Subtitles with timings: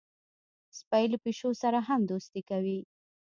[0.79, 2.79] سپي له پیشو سره هم دوستي کوي.